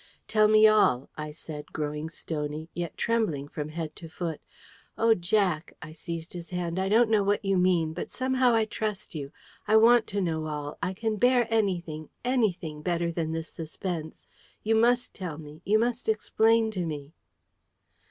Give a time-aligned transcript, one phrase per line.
[0.27, 4.41] "Tell me all," I said, growing stony, yet trembling from head to foot.
[4.97, 7.93] "Oh, Jack," I seized his hand, "I don't know what you mean!
[7.93, 9.31] But I somehow trust you.
[9.67, 10.79] I want to know all.
[10.81, 14.25] I can bear anything anything better than this suspense.
[14.63, 15.61] You MUST tell me!
[15.65, 17.13] You MUST explain to me!"